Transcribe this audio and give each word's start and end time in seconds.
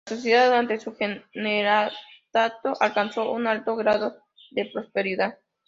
La 0.09 0.15
sociedad 0.15 0.47
durante 0.47 0.79
su 0.79 0.95
generalato 0.95 1.93
alcanzó 2.79 3.31
un 3.33 3.45
alto 3.45 3.75
grado 3.75 4.17
de 4.49 4.65
prosperidad. 4.73 5.37